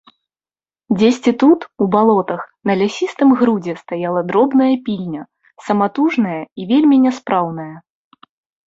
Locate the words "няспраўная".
7.07-7.73